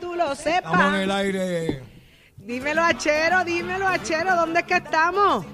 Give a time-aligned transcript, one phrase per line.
[0.00, 0.72] tú lo sepas.
[0.72, 1.82] Estamos en el aire.
[2.36, 5.44] Dímelo, Achero, dímelo, Achero, ¿dónde es que estamos?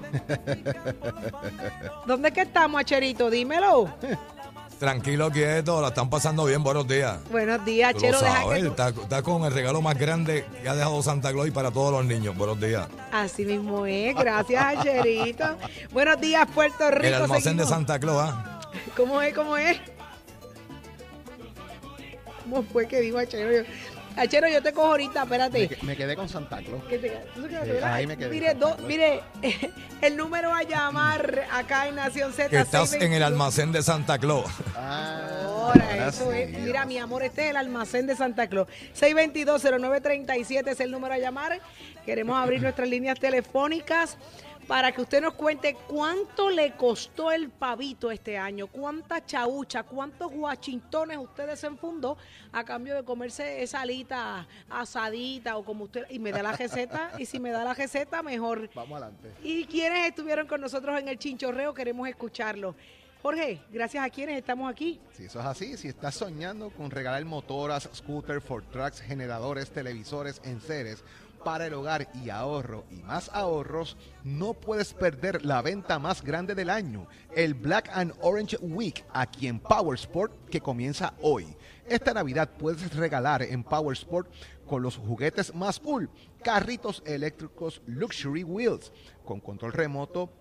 [2.05, 3.29] ¿Dónde es que estamos, Acherito?
[3.29, 3.89] Dímelo.
[4.79, 6.61] Tranquilo, quieto, la están pasando bien.
[6.61, 7.17] Buenos días.
[7.31, 8.19] Buenos días, Tú lo Achero.
[8.21, 11.31] Deja sabes, que tú- está, está con el regalo más grande que ha dejado Santa
[11.31, 12.35] Claus para todos los niños.
[12.37, 12.87] Buenos días.
[13.11, 15.57] Así mismo es, gracias, Acherito.
[15.91, 17.07] Buenos días, Puerto Rico.
[17.07, 17.65] El almacén de.
[17.65, 18.59] Santa Claus, ¿ah?
[18.95, 19.33] ¿Cómo es?
[19.33, 19.77] ¿Cómo es?
[22.43, 23.65] ¿Cómo fue que dijo Achero?
[24.17, 25.77] Achero, yo te cojo ahorita, espérate.
[25.81, 26.83] me quedé con Santa Claus.
[26.85, 27.93] Que te- tú ¿verdad?
[27.93, 28.29] ahí me quedé.
[28.29, 29.21] Mire, do- mire,
[30.01, 32.49] el número a llamar acá en Nación Z.
[32.49, 33.27] Que estás en el 622.
[33.27, 34.45] almacén de Santa Claus.
[34.75, 36.49] Ah, Ahora, eso es.
[36.59, 38.67] Mira, mi amor, este es el almacén de Santa Claus.
[38.99, 41.59] 622-0937 es el número a llamar.
[42.05, 44.17] Queremos abrir nuestras líneas telefónicas
[44.67, 50.31] para que usted nos cuente cuánto le costó el pavito este año, cuánta chaucha, cuántos
[50.31, 52.17] guachintones usted desenfundó
[52.51, 56.05] a cambio de comerse esa alita asadita o como usted.
[56.09, 58.69] Y me da la receta, y si me da la receta, mejor.
[58.73, 59.31] Vamos adelante.
[59.43, 61.73] ¿Y quienes estuvieron con nosotros en el chinchorreo?
[61.73, 62.75] Queremos escucharlo.
[63.21, 64.99] Jorge, gracias a quienes estamos aquí.
[65.13, 70.39] Si eso es así, si estás soñando con regalar motoras, scooters, for trucks, generadores, televisores,
[70.43, 71.03] enseres
[71.45, 76.55] para el hogar y ahorro y más ahorros, no puedes perder la venta más grande
[76.55, 81.55] del año, el Black and Orange Week aquí en Power Sport que comienza hoy.
[81.87, 84.27] Esta Navidad puedes regalar en Power Sport
[84.65, 86.09] con los juguetes más cool,
[86.41, 88.91] carritos eléctricos Luxury Wheels
[89.23, 90.31] con control remoto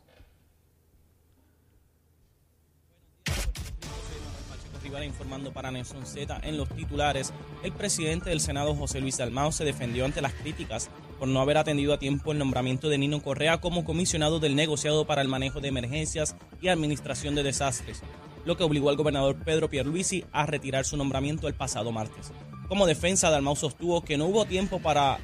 [3.25, 7.35] Pacheco Rivera informando para Nación Z en los titulares.
[7.63, 11.59] El presidente del Senado, José Luis Dalmao, se defendió ante las críticas por no haber
[11.59, 15.61] atendido a tiempo el nombramiento de Nino Correa como comisionado del negociado para el manejo
[15.61, 18.03] de emergencias y administración de desastres,
[18.45, 22.33] lo que obligó al gobernador Pedro Pierluisi a retirar su nombramiento el pasado martes.
[22.69, 25.19] Como defensa, Dalmau sostuvo que no hubo tiempo para,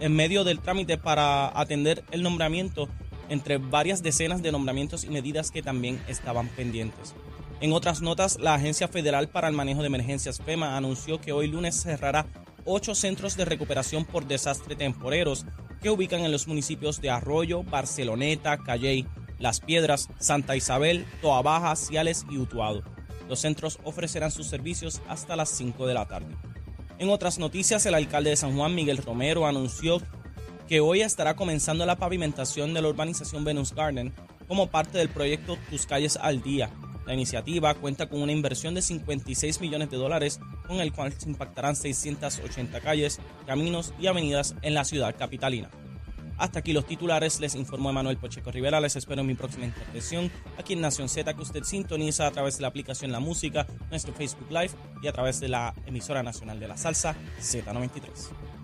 [0.00, 2.88] en medio del trámite para atender el nombramiento
[3.28, 7.14] entre varias decenas de nombramientos y medidas que también estaban pendientes.
[7.62, 11.46] En otras notas, la Agencia Federal para el Manejo de Emergencias FEMA anunció que hoy
[11.46, 12.26] lunes cerrará
[12.64, 15.46] ocho centros de recuperación por desastre temporeros
[15.80, 19.06] que ubican en los municipios de Arroyo, Barceloneta, Calley,
[19.38, 22.82] Las Piedras, Santa Isabel, Toa Baja, Ciales y Utuado.
[23.28, 26.36] Los centros ofrecerán sus servicios hasta las 5 de la tarde.
[26.98, 30.00] En otras noticias, el alcalde de San Juan, Miguel Romero, anunció
[30.68, 34.14] que hoy estará comenzando la pavimentación de la urbanización Venus Garden
[34.46, 36.70] como parte del proyecto Tus Calles al Día.
[37.12, 41.28] La iniciativa cuenta con una inversión de 56 millones de dólares, con el cual se
[41.28, 45.68] impactarán 680 calles, caminos y avenidas en la ciudad capitalina.
[46.38, 50.32] Hasta aquí los titulares, les informó Emanuel Pocheco Rivera, les espero en mi próxima intervención
[50.56, 54.14] aquí en Nación Z que usted sintoniza a través de la aplicación La Música, nuestro
[54.14, 54.70] Facebook Live
[55.02, 58.41] y a través de la emisora nacional de la salsa Z93.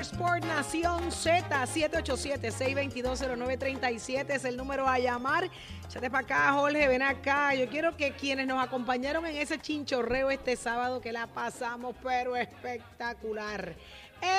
[0.00, 5.50] Desde Power Sport Nación Z, 787-622-0937 es el número a llamar.
[5.84, 7.54] Échate para acá, Jorge, ven acá.
[7.54, 12.34] Yo quiero que quienes nos acompañaron en ese chinchorreo este sábado, que la pasamos, pero
[12.36, 13.74] espectacular,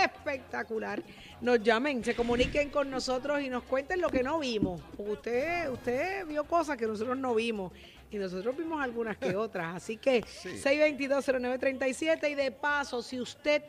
[0.03, 1.03] espectacular,
[1.41, 4.81] nos llamen, se comuniquen con nosotros y nos cuenten lo que no vimos.
[4.97, 7.71] Usted, usted vio cosas que nosotros no vimos.
[8.09, 9.75] Y nosotros vimos algunas que otras.
[9.75, 13.63] Así que 622-0937 y de paso, si usted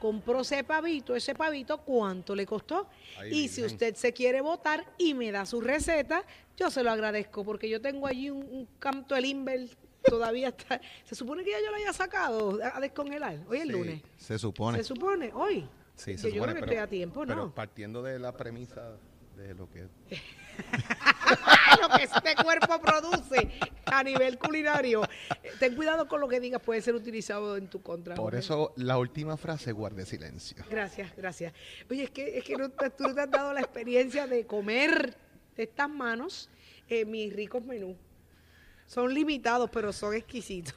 [0.00, 2.88] compró ese pavito, ese pavito, ¿cuánto le costó?
[3.30, 6.24] Y si usted se quiere votar y me da su receta,
[6.56, 9.68] yo se lo agradezco, porque yo tengo allí un, un canto de Limber,
[10.02, 10.80] todavía está.
[11.04, 13.38] Se supone que ya yo lo haya sacado a, descongelar.
[13.48, 14.02] Hoy es Sí, lunes.
[14.16, 14.78] Se supone.
[14.78, 15.68] Se supone, hoy.
[15.94, 17.54] Sí, se yo supone, creo que pero- estoy a tiempo, Pero ¿no?
[17.54, 18.96] partiendo de la premisa
[19.36, 19.82] de lo que
[21.80, 23.50] lo que este cuerpo produce
[23.92, 25.02] a nivel culinario.
[25.42, 28.14] Eh, Ten cuidado con lo que digas, puede ser utilizado en tu contra.
[28.14, 28.38] Por Jorge.
[28.38, 30.64] eso la última frase guarde silencio.
[30.70, 31.52] Gracias, gracias.
[31.90, 34.46] Oye, es que, es que no te- tú no te has dado la experiencia de
[34.46, 35.16] comer
[35.56, 36.48] de estas manos
[36.88, 37.96] eh, mis ricos menús.
[38.90, 40.74] Son limitados, pero son exquisitos.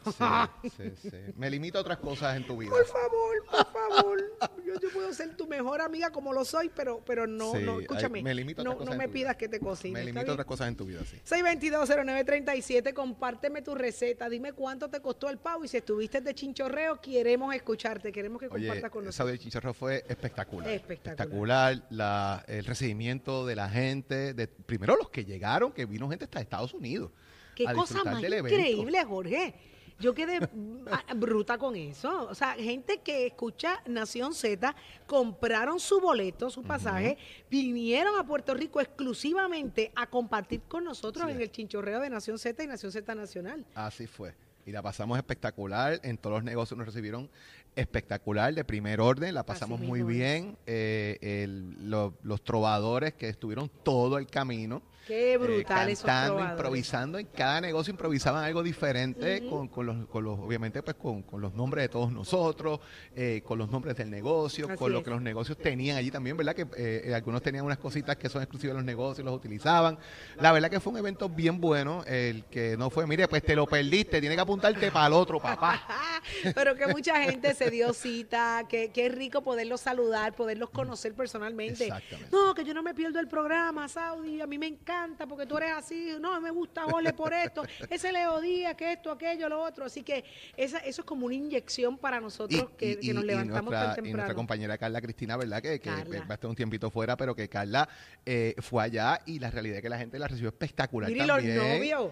[0.62, 1.10] Sí, sí, sí.
[1.36, 2.69] Me limito a otras cosas en tu vida.
[2.69, 4.24] Por favor, por favor.
[4.63, 8.21] Yo, yo puedo ser tu mejor amiga como lo soy, pero, pero no, no, escúchame.
[8.21, 9.13] me limito a no, otras cosas no me vida.
[9.13, 9.94] pidas que te cocine.
[9.94, 11.18] Me ¿está limito a otras cosas en tu vida, sí.
[11.25, 17.01] 622-0937, compárteme tu receta, dime cuánto te costó el pavo y si estuviste de chinchorreo,
[17.01, 19.30] queremos escucharte, queremos que Oye, compartas con nosotros.
[19.31, 20.69] del chicharro fue espectacular.
[20.69, 21.13] Espectacular.
[21.16, 26.25] Espectacular, la- el recibimiento de la gente, de, primero los que llegaron, que vino gente
[26.25, 27.09] hasta Estados Unidos.
[27.56, 29.54] Qué a cosa más increíble, Jorge.
[30.00, 30.86] Yo quedé mm,
[31.20, 32.28] bruta con eso.
[32.30, 37.18] O sea, gente que escucha Nación Z, compraron su boleto, su pasaje,
[37.50, 41.32] vinieron a Puerto Rico exclusivamente a compartir con nosotros Sí.
[41.32, 43.66] en el chinchorreo de Nación Z y Nación Z Nacional.
[43.76, 44.34] Así fue.
[44.66, 46.00] Y la pasamos espectacular.
[46.04, 47.30] En todos los negocios nos recibieron
[47.76, 49.34] espectacular, de primer orden.
[49.34, 50.58] La pasamos muy bien.
[50.66, 54.82] Eh, el- lo- los trovadores que estuvieron todo el camino.
[55.08, 57.18] Qué eh, brutal esos cantando, improvisando.
[57.18, 61.42] En cada negocio improvisaban algo diferente, con, con los, con los, obviamente, pues con, con
[61.42, 62.80] los nombres de todos nosotros,
[63.16, 66.38] eh, con los nombres del negocio, Así con lo que los negocios tenían allí también,
[66.38, 66.56] ¿verdad?
[66.56, 69.98] Que eh, eh, algunos tenían unas cositas que son exclusivas de los negocios, los utilizaban.
[70.40, 73.56] La verdad que fue un evento bien bueno, el que no fue, mire, pues te
[73.56, 75.82] lo perdiste, tiene que apuntarte para el otro, papá.
[76.56, 81.14] Pero que mucha gente se dio cita, que, que es rico poderlos saludar, poderlos conocer
[81.14, 81.90] personalmente.
[82.31, 85.58] No, que yo no me pierdo el programa, Saudi, a mí me encanta porque tú
[85.58, 89.62] eres así, no, me gusta Jorge por esto, ese Leo Díaz, que esto, aquello, lo
[89.62, 89.86] otro.
[89.86, 90.24] Así que
[90.56, 94.10] esa, eso es como una inyección para nosotros que, que nos levantamos nuestra, tan y
[94.10, 94.36] nuestra temprano.
[94.36, 95.62] compañera Carla Cristina, ¿verdad?
[95.62, 96.19] Que, que Carla.
[96.22, 97.88] va a estar un tiempito fuera, pero que Carla
[98.26, 101.44] eh, fue allá y la realidad es que la gente la recibió espectacular y los
[101.44, 102.12] novios.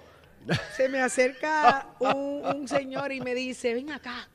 [0.76, 4.28] Se me acerca un, un señor y me dice, ven acá,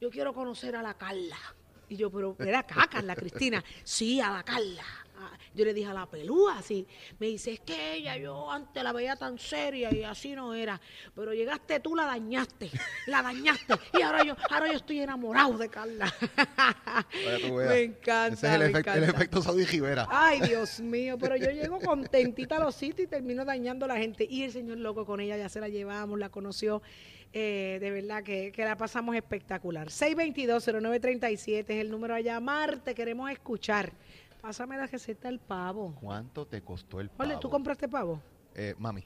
[0.00, 1.38] yo quiero conocer a la Carla.
[1.88, 3.64] Y yo, pero era acá, Carla Cristina.
[3.82, 4.84] Sí, a la Carla.
[5.54, 6.86] Yo le dije a la pelúa, así.
[7.18, 10.80] Me dice, es que ella, yo antes la veía tan seria y así no era.
[11.14, 12.70] Pero llegaste tú, la dañaste.
[13.06, 13.74] La dañaste.
[13.98, 16.12] Y ahora yo, ahora yo estoy enamorado de Carla.
[17.68, 18.28] Me encanta.
[18.28, 20.06] Ese es el, efecto Saudi Rivera.
[20.08, 23.96] Ay, Dios mío, pero yo llego contentita a los sitios y termino dañando a la
[23.96, 24.26] gente.
[24.28, 26.82] Y el señor loco con ella, ya se la llevamos, la conoció.
[27.32, 29.88] Eh, de verdad que, que la pasamos espectacular.
[29.88, 33.92] 622-0937 es el número a llamar, te queremos escuchar.
[34.40, 35.94] Pásame la receta del pavo.
[36.00, 37.28] ¿Cuánto te costó el pavo?
[37.28, 38.22] Ole, ¿tú compraste pavo?
[38.54, 39.04] Eh, mami,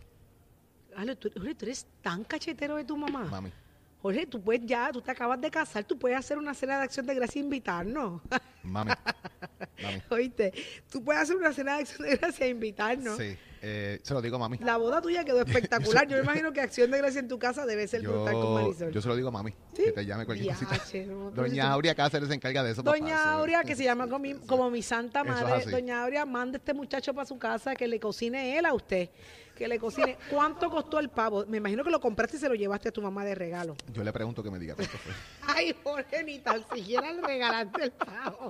[0.96, 3.24] Ale, tú, Jorge, tú eres tan cachetero de tu mamá.
[3.24, 3.52] mami.
[4.00, 6.84] Jorge, tú puedes ya, tú te acabas de casar, tú puedes hacer una cena de
[6.84, 8.20] acción de gracia e invitarnos.
[8.62, 8.92] Mami.
[9.82, 10.02] mami.
[10.10, 10.52] Oíste,
[10.90, 13.16] tú puedes hacer una cena de acción de gracia e invitarnos.
[13.16, 14.58] Sí, eh, se lo digo a mami.
[14.58, 16.06] La boda tuya quedó espectacular.
[16.06, 18.50] Yo me imagino que Acción de Gracia en tu casa debe ser brutal con Yo,
[18.50, 18.92] Marisol.
[18.92, 19.52] yo se lo digo a mami.
[19.74, 19.84] ¿Sí?
[19.84, 20.76] Que te llame cualquier cosita.
[21.06, 22.84] no, Doña Aurea Cáceres se encarga de eso.
[22.84, 22.98] papá.
[22.98, 25.64] Doña Eso- Aurea, que se llama como mi, como santa madre.
[25.70, 29.08] Doña Aurea, manda a este muchacho para su casa que le cocine él a usted.
[29.54, 30.16] Que le cocine.
[30.30, 31.44] ¿Cuánto costó el pavo?
[31.46, 33.76] Me imagino que lo compraste y se lo llevaste a tu mamá de regalo.
[33.92, 35.12] Yo le pregunto que me diga cuánto fue.
[35.46, 38.48] Ay, Jorge, ni tan siquiera le regalaste el pavo.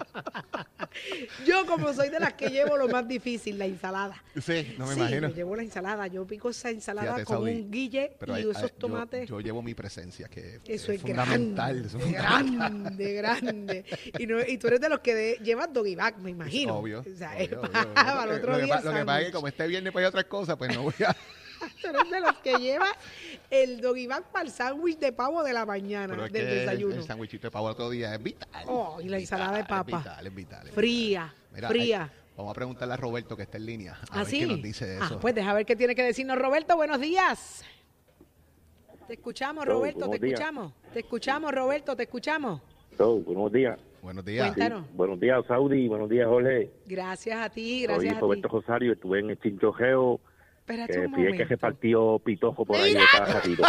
[1.44, 4.22] Yo, como soy de las que llevo lo más difícil, la ensalada.
[4.40, 5.28] Sí, no me sí, imagino.
[5.28, 6.06] yo llevo la ensalada.
[6.06, 9.28] Yo pico esa ensalada Fíjate, con Saudi, un guille y hay- esos tomates.
[9.28, 11.82] Yo, llevo mi presencia, que Eso es, fundamental.
[11.82, 12.56] grande, eso es fundamental.
[12.56, 13.84] grande, grande.
[14.18, 16.76] Y, no- y tú eres de los que de- llevas doggy bag, me imagino.
[16.78, 17.00] Obvio.
[17.00, 17.94] O sea, obvio, obvio, para, obvio.
[17.94, 19.92] para el Lo otro que día pa- Lo que pasa es que como este viernes
[19.92, 21.14] pues hay otras cosas, pues no a...
[21.80, 22.86] Tú eres de los que lleva
[23.50, 26.54] el doggy bag para el sándwich de pavo de la mañana, Pero es del que
[26.56, 26.94] desayuno.
[26.96, 28.64] El sándwichito de pavo otro día es vital.
[28.66, 29.96] Oh, y la ensalada de papa.
[29.98, 30.66] Es vital, es vital.
[30.68, 31.52] es Fría, vital.
[31.54, 32.02] Mira, fría.
[32.02, 33.92] hay- vamos a preguntarle a Roberto que está en línea.
[33.94, 34.40] A ¿Ah, ver sí?
[34.40, 35.14] qué nos dice de eso.
[35.16, 36.76] Ah, pues deja ver qué tiene que decirnos Roberto.
[36.76, 37.64] Buenos días.
[39.06, 40.40] Te escuchamos, Hello, Roberto, te buenos días.
[40.40, 40.72] escuchamos.
[40.92, 42.60] Te escuchamos, Roberto, te escuchamos.
[42.98, 43.78] Buenos días.
[44.02, 44.48] Buenos días.
[44.54, 44.84] Cuéntanos.
[44.92, 45.88] Buenos días, Saudi.
[45.88, 46.70] Buenos días, Jorge.
[46.86, 48.20] Gracias a ti, Soy gracias a ti.
[48.20, 48.92] Roberto Rosario.
[48.92, 50.20] Estuve en el chinchojeo.
[50.66, 51.48] Espérate Que un pide que momento.
[51.48, 53.62] se partió pitojo por ahí de cada ratito.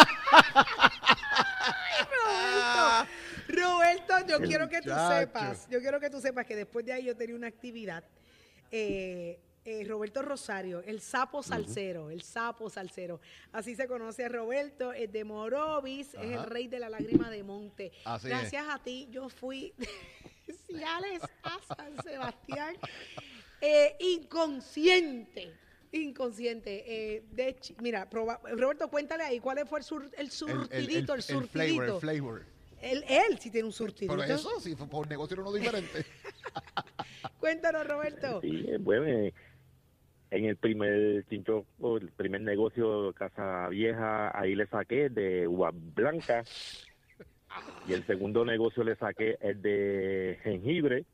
[3.48, 5.20] Roberto, yo quiero que tú muchacho.
[5.20, 8.04] sepas, yo quiero que tú sepas que después de ahí yo tenía una actividad.
[8.72, 13.20] eh, eh, Roberto Rosario, el sapo salsero, el sapo salsero.
[13.52, 16.46] Así se conoce a Roberto, es de Morovis, es el Ajá.
[16.46, 17.92] rey de la lágrima de monte.
[18.06, 18.30] Así es.
[18.32, 19.74] Gracias a ti, yo fui
[20.48, 22.76] especiales a San Sebastián.
[23.62, 25.52] Eh, inconsciente.
[25.92, 26.84] Inconsciente.
[27.16, 31.24] Eh, de mira, proba- Roberto, cuéntale ahí cuál fue el, sur- el surtidito, el, el
[31.24, 31.50] surtidito.
[31.50, 32.46] flavor, el flavor.
[32.82, 34.16] Él, él sí tiene un surtidito.
[34.16, 36.06] Por eso, si fue por negocio era uno diferente.
[37.40, 38.42] Cuéntanos, Roberto.
[38.42, 39.34] Sí, bueno, eh,
[40.32, 41.66] en el primer chincho,
[42.00, 46.44] el primer negocio Casa Vieja, ahí le saqué de uva blanca.
[47.88, 51.06] Y el segundo negocio le saqué el de jengibre.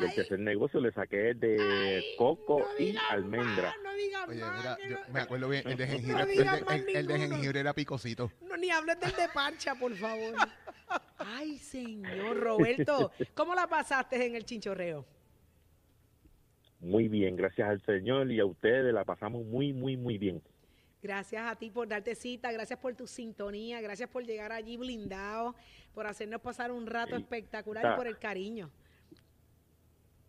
[0.00, 3.62] Y el tercer negocio le saqué el de coco No y digas almendra.
[3.68, 6.28] más, no digas Oye, mira, yo no- me acuerdo bien, el de jengibre, No el,
[6.30, 8.32] digas de, el- el de jengibre era picosito.
[8.40, 10.34] No, ni hables del de parcha, por favor.
[11.18, 15.04] Ay, señor Roberto, ¿cómo la pasaste en el chinchorreo?
[16.80, 20.42] Muy bien, gracias al Señor y a ustedes la pasamos muy, muy, muy bien.
[21.00, 25.54] Gracias a ti por darte cita, gracias por tu sintonía, gracias por llegar allí blindado,
[25.94, 27.22] por hacernos pasar un rato Sí.
[27.22, 28.70] espectacular y por el cariño.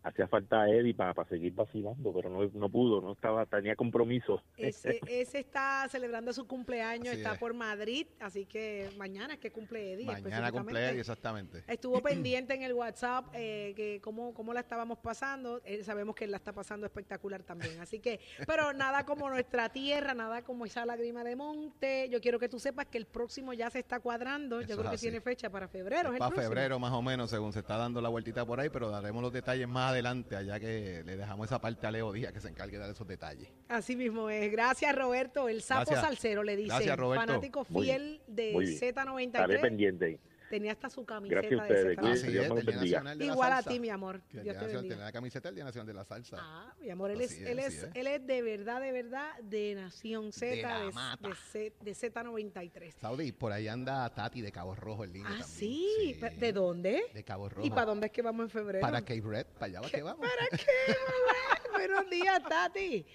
[0.04, 4.42] Hacía falta Eddie para seguir vacilando, pero no, no pudo, no estaba, tenía compromiso.
[4.54, 7.38] Ese, ese está celebrando su cumpleaños, Así está es.
[7.38, 10.04] por Madrid, así que mañana es que cumple Eddie.
[10.04, 11.64] Mañana cumple Eddie, exactamente.
[11.66, 15.62] Estuvo pendiente en el WhatsApp eh, que cómo, cómo la estábamos pasando.
[15.64, 17.80] Eh, sabemos que él la está pasando espectacular también.
[17.80, 22.10] Así que, pero nada como nuestra tierra, nada como esa lágrima de monte.
[22.10, 24.60] Yo quiero que tú sepas que el próximo ya se está cuadrando.
[24.60, 25.06] Eso Yo creo que así.
[25.06, 26.10] tiene fecha para febrero.
[26.10, 28.68] ¿es el Para febrero más o menos, según se está dando la vueltita por ahí,
[28.68, 32.32] pero daremos los detalles más adelante, allá que le dejamos esa parte a Leo Díaz
[32.32, 33.48] que se encargue de dar esos detalles.
[33.68, 34.50] Así mismo es.
[34.52, 35.48] Gracias, Roberto.
[35.48, 36.00] El sapo Gracias.
[36.00, 36.68] salsero le dice.
[36.68, 37.26] Gracias, Roberto.
[37.26, 38.84] Fanático Muy fiel de muy bien.
[38.84, 39.60] Estaré Z93.
[39.60, 40.18] pendiente.
[40.50, 41.96] Tenía hasta su camiseta Gracias a de ustedes.
[41.96, 42.00] Z93.
[42.00, 42.98] Cuídense, Así Dios es, me del Día bendiga.
[42.98, 44.20] Nacional de la Igual a ti, mi amor.
[44.28, 44.94] Que el Dios Día te Nacional bendiga.
[44.94, 46.36] tiene la camiseta del Día Nacional de la Salsa.
[46.40, 50.32] Ah, mi amor, él es, él es, él es de verdad, de verdad, de Nación
[50.32, 51.28] Z, De la de, mata.
[51.28, 52.92] de Z- de Z93.
[53.00, 55.48] Saudi, por ahí anda Tati de Cabo Rojo en línea Ah, también.
[55.48, 56.16] sí.
[56.20, 57.04] ¿Pe- ¿De dónde?
[57.14, 57.66] De Cabo Rojo.
[57.66, 58.80] ¿Y para dónde es que vamos en febrero?
[58.82, 60.26] Para Cape Red, para allá va que vamos.
[60.28, 60.66] ¿Para qué?
[60.88, 61.60] mamá?
[61.72, 63.06] Buenos días, Tati.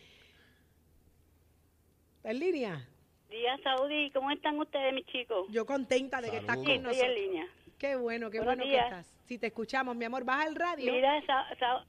[2.18, 2.89] ¿Está en línea?
[3.30, 4.10] Días, Saudi.
[4.12, 5.48] ¿Cómo están ustedes, mis chicos?
[5.50, 7.16] Yo contenta de que estás con Estoy en nosotros.
[7.16, 7.48] línea.
[7.78, 8.84] Qué bueno, qué Buenos bueno días.
[8.90, 9.16] que estás.
[9.26, 10.92] Si te escuchamos, mi amor, baja el radio.
[10.92, 11.86] Mira, Sa Sa-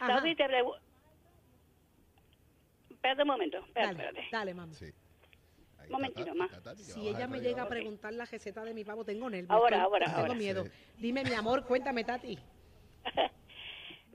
[0.00, 0.14] Ajá.
[0.16, 0.80] Saudi, te pregunto...
[2.90, 3.58] Espérate un momento.
[3.58, 4.28] Espérate, dale, espérate.
[4.32, 4.74] dale, mamá.
[4.74, 4.84] Sí.
[4.86, 6.50] Está Momentito más.
[6.76, 9.50] Si ella el me llega a preguntar la receta de mi pavo, tengo nervios.
[9.50, 10.34] Ahora, estoy- ahora, tengo ahora.
[10.34, 10.64] miedo.
[10.64, 10.70] Sí.
[10.98, 12.38] Dime, mi amor, cuéntame, Tati.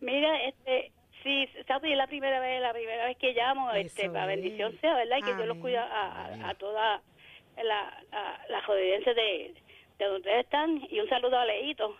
[0.01, 0.91] Mira, este...
[1.25, 4.27] Sí, Saudi, es la primera vez, la primera vez que llamo, este, Eso la es.
[4.27, 5.17] bendición sea, ¿verdad?
[5.17, 7.01] Y que Dios los cuida a, a, a toda
[7.57, 7.63] la,
[8.11, 9.55] la, la jodidencia de,
[9.97, 10.81] de donde ustedes están.
[10.89, 11.97] Y un saludo a Leito.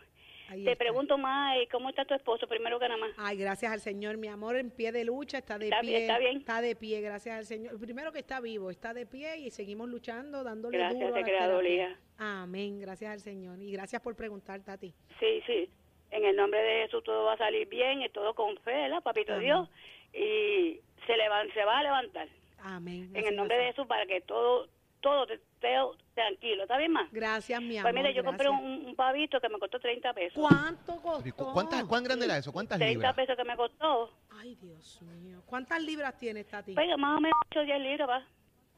[0.47, 0.83] Ahí Te está.
[0.83, 3.09] pregunto más, eh, ¿cómo está tu esposo primero que nada más?
[3.17, 5.89] Ay, gracias al Señor, mi amor, en pie de lucha, está de Está pie.
[5.89, 6.37] bien, está bien.
[6.37, 7.79] Está de pie, gracias al Señor.
[7.79, 11.31] Primero que está vivo, está de pie y seguimos luchando, dándole Gracias, duro a te
[11.31, 11.97] la.
[12.19, 13.59] Amén, gracias al Señor.
[13.59, 14.93] Y gracias por preguntar, Tati.
[15.19, 15.67] Sí, sí.
[16.15, 19.03] En el nombre de Jesús todo va a salir bien, y todo con fe, ¿verdad,
[19.03, 19.45] papito Amén.
[19.45, 19.69] Dios?
[20.13, 22.27] Y se, levan- se va a levantar.
[22.63, 23.09] Amén.
[23.13, 23.65] En así el nombre de.
[23.65, 24.67] Jesús para que todo
[25.01, 25.75] todo te esté
[26.15, 26.63] tranquilo.
[26.63, 27.11] ¿Está bien, más?
[27.11, 27.91] Gracias, mi amor.
[27.91, 30.33] Pues mire, yo compré un, un pavito que me costó 30 pesos.
[30.41, 31.45] ¿Cuánto ¿Y costó?
[31.45, 32.51] cu- ¿Cuántas, ¿Cuán grande era eso?
[32.51, 33.13] ¿Cuántas 30 libras?
[33.15, 34.09] pesos que me costó.
[34.31, 35.43] Ay, Dios mío.
[35.45, 36.73] ¿Cuántas libras tienes, Tati?
[36.73, 38.23] Pues más o menos 8 o 10 libras, va.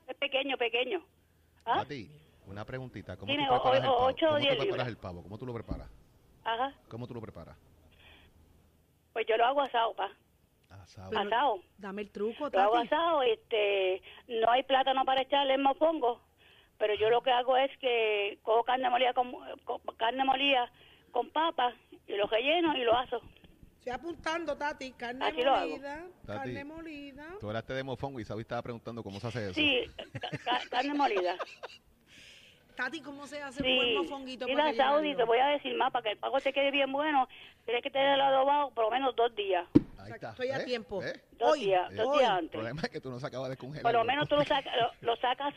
[0.08, 1.02] Es pequeño, pequeño.
[1.64, 1.76] ¿Ah?
[1.84, 2.10] Tati,
[2.48, 3.16] una preguntita.
[3.16, 4.06] ¿Cómo Dime, tú preparas o- el o- pavo?
[4.08, 4.88] ocho o ¿Cómo tú diez preparas libras.
[4.90, 5.24] el pavo?
[5.24, 5.90] ¿Cómo tú lo preparas?
[6.48, 6.74] Ajá.
[6.88, 7.58] ¿Cómo tú lo preparas?
[9.12, 10.10] Pues yo lo hago asado, pa.
[10.70, 11.10] Asado.
[11.10, 11.60] Pero- Asado.
[11.78, 16.22] Dame el truco, Lo hago asado, este, no hay plátano para echarle en mofongo,
[16.78, 19.32] pero yo lo que hago es que cojo carne molida con,
[19.66, 20.72] con- carne molida
[21.12, 21.74] con papa
[22.08, 23.22] y lo relleno y lo aso.
[23.80, 24.92] Estoy apuntando, Tati.
[24.94, 25.70] Carne Aquí lo hago.
[25.70, 26.08] molida.
[26.26, 26.38] Tati.
[26.54, 27.36] Carne molida.
[27.40, 29.54] Tú hablaste de mofongo y Sabi estaba preguntando cómo se hace eso.
[29.54, 29.84] Sí,
[30.20, 31.36] ca- ca- carne molida.
[32.78, 33.96] Tati, ¿cómo se hace un buen Sí.
[33.96, 36.70] mofonguito Mira, para Saudi, te voy a decir más, para que el pago te quede
[36.70, 37.28] bien bueno,
[37.66, 39.68] tienes que tenerlo adobado por lo menos dos días.
[40.00, 40.30] Ahí está.
[40.30, 41.02] Estoy a tiempo.
[41.34, 42.20] Dos Hoy, días, dos hoy.
[42.20, 42.52] días El antes.
[42.52, 43.82] problema es que tú no se acabas de congelar.
[43.82, 45.56] Por lo menos tú lo, saca- lo, lo sacas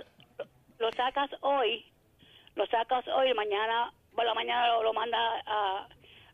[0.78, 1.84] lo sacas hoy,
[2.54, 5.88] lo sacas hoy, mañana, por la mañana lo, lo manda a,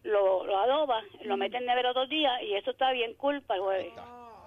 [0.05, 3.59] lo, lo adoba, lo mete en nevera dos días y eso está bien cool para
[3.59, 3.93] el jueves.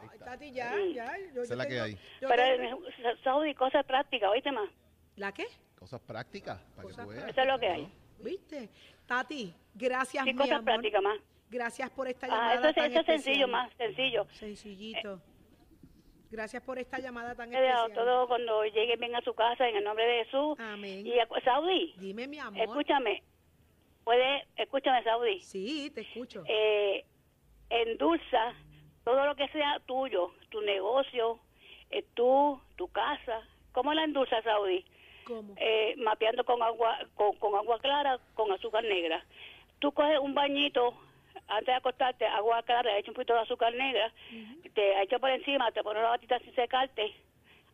[0.10, 0.94] Ay, Tati, ya, Sí.
[0.94, 1.12] ya.
[1.36, 1.98] Yo, yo la que tengo- hay.
[2.22, 2.80] yo Pero
[3.26, 4.70] Saudi, cosas prácticas, ¿oíste más?
[5.18, 5.46] ¿La qué?
[5.80, 7.30] Cosas prácticas, para Cosas que tú veas.
[7.30, 7.94] Eso es lo que hay.
[8.20, 8.70] ¿Viste?
[9.08, 10.66] Tati, gracias, Sí, mi cosas amor.
[10.66, 11.18] prácticas más.
[11.50, 14.26] Gracias por esta llamada Ah, eso, es- tan eso es sencillo, más sencillo.
[14.32, 15.22] Sencillito.
[16.32, 17.92] Gracias por esta llamada tan especial.
[17.94, 20.60] todo cuando lleguen bien a su casa en el nombre de Jesús.
[20.60, 21.08] Amén.
[21.08, 22.62] Y Saudi, Dime, mi amor.
[22.62, 23.24] escúchame,
[24.04, 25.40] puede, escúchame, Saudi.
[25.40, 26.44] Sí, te escucho.
[26.48, 27.04] eh,
[27.72, 28.54] endulza
[29.04, 31.40] todo lo que sea tuyo, tu negocio,
[31.90, 33.42] eh, tú, tu casa.
[33.72, 34.86] ¿Cómo la endulza, Saudi?
[35.30, 35.54] ¿Cómo?
[35.58, 39.24] Eh, mapeando con agua, con, con agua clara, con azúcar negra.
[39.78, 40.98] Tú coges un bañito
[41.48, 44.12] antes de acostarte, agua clara, echa un poquito de azúcar negra,
[44.74, 47.14] te echa por encima, te pones la batita sin secarte.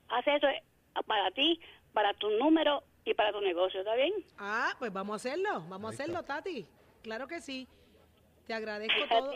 [0.09, 0.62] Haz eso eh,
[1.07, 1.59] para ti,
[1.93, 4.13] para tu número y para tu negocio, ¿está bien?
[4.38, 6.35] Ah, pues vamos a hacerlo, vamos a hacerlo, está.
[6.35, 6.65] Tati.
[7.03, 7.67] Claro que sí.
[8.47, 9.31] Te agradezco todo.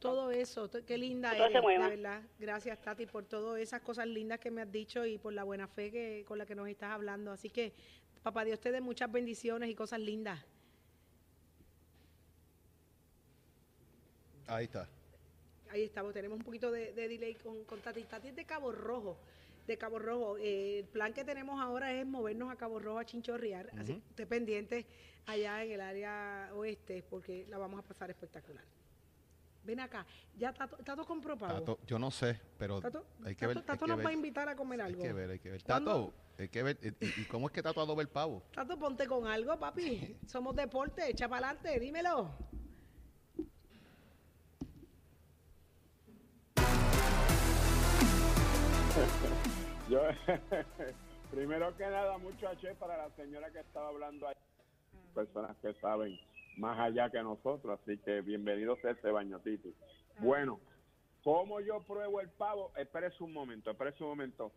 [0.00, 0.70] Todo eso.
[0.86, 1.88] Qué linda Que eres, se mueva.
[1.88, 2.22] de verdad.
[2.38, 5.66] Gracias, Tati, por todas esas cosas lindas que me has dicho y por la buena
[5.66, 7.32] fe que, con la que nos estás hablando.
[7.32, 7.72] Así que,
[8.22, 10.44] papá Dios te dé muchas bendiciones y cosas lindas.
[14.46, 14.88] Ahí está.
[15.70, 18.04] Ahí estamos, tenemos un poquito de, de delay con, con Tati.
[18.04, 19.18] Tati es de Cabo Rojo.
[19.66, 20.36] De Cabo Rojo.
[20.38, 23.70] Eh, el plan que tenemos ahora es movernos a Cabo Rojo a Chinchorrear.
[23.76, 24.86] Así que esté pendiente
[25.26, 28.64] allá en el área oeste porque la vamos a pasar espectacular.
[29.66, 30.06] Ven acá.
[30.36, 31.54] Ya Tato, Tato compró pavo.
[31.58, 33.56] Tato, yo no sé, pero Tato, hay que ver.
[33.56, 34.06] Tato- hay Tato que nos ver.
[34.06, 35.02] va a invitar a comer Hay algo.
[35.02, 35.62] que ver, hay que ver.
[35.64, 35.90] ¿Cuándo?
[36.06, 36.78] Tato, hay que ver.
[37.00, 38.42] ¿Y, y cómo es que Tato adoba el pavo?
[38.54, 40.16] Tato, ponte con algo, papi.
[40.26, 42.30] Somos deporte, echa para adelante, dímelo.
[49.88, 50.00] Yo,
[51.30, 54.34] primero que nada, mucho H para la señora que estaba hablando ahí.
[55.14, 56.18] Personas que saben
[56.56, 59.74] más allá que nosotros, así que bienvenidos a este baño, Titi.
[60.18, 60.60] Bueno,
[61.22, 62.72] ¿cómo yo pruebo el pavo?
[62.76, 64.52] Espérese un momento, espérese un momento.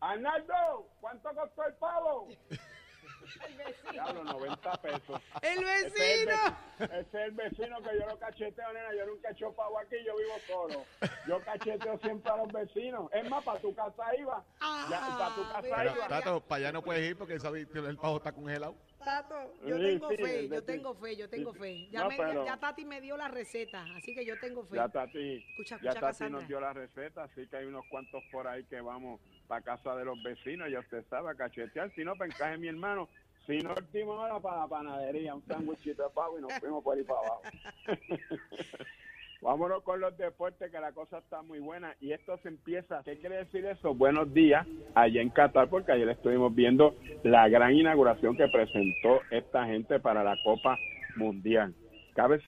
[0.00, 2.28] Arnaldo, ¿cuánto costó el pavo?
[3.92, 5.20] Diablo, 90 pesos.
[5.42, 6.56] ¡El Ese es el vecino!
[6.78, 8.94] ve- Ese es el vecino que yo lo cacheteo, nena.
[8.94, 10.84] Yo nunca he hecho pavo aquí, yo vivo solo.
[11.26, 13.10] Yo cacheteo siempre a los vecinos.
[13.12, 14.44] Es más, para tu casa iba.
[14.90, 16.08] Ya, para tu casa Pero, iba.
[16.08, 18.74] Tato, para allá no puedes ir porque el pavo está congelado.
[19.04, 21.86] Tato, yo Sí, tengo sí, fe, yo tengo fe, yo tengo Sí, fe.
[21.90, 24.76] Ya, No, me- pero- ya Tati me dio la receta, así que yo tengo fe.
[24.76, 28.22] Ya Tati, Escucha, ya escucha, Tati nos dio la receta, así que hay unos cuantos
[28.32, 31.90] por ahí que vamos para casa de los vecinos, ya usted sabe, a cachetear.
[31.94, 33.08] Si no, para encaje mi hermano.
[33.46, 36.96] Si no, última hora para la panadería, un sándwichito de pavo y nos fuimos por
[36.98, 37.42] ahí para abajo.
[39.40, 41.94] Vámonos con los deportes, que la cosa está muy buena.
[42.00, 43.02] Y esto se empieza.
[43.04, 43.94] ¿Qué quiere decir eso?
[43.94, 49.64] Buenos días allá en Qatar, porque ayer estuvimos viendo la gran inauguración que presentó esta
[49.66, 50.76] gente para la Copa
[51.16, 51.74] Mundial.
[52.14, 52.40] Cabe